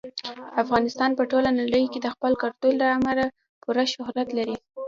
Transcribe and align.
افغانستان 0.63 1.09
په 1.15 1.23
ټوله 1.31 1.49
نړۍ 1.61 1.83
کې 1.91 1.99
د 2.01 2.07
خپل 2.13 2.31
کلتور 2.41 2.73
له 2.81 2.87
امله 2.97 3.25
پوره 3.63 3.83
شهرت 3.93 4.27
لري. 4.37 4.55